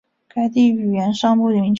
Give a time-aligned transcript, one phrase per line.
[0.27, 1.69] 该地语源尚不明确。